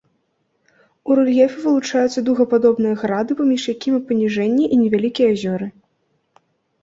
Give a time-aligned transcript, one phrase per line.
[1.09, 5.67] У рэльефе вылучаюцца дугападобныя грады, паміж якімі паніжэнні і невялікія азёры.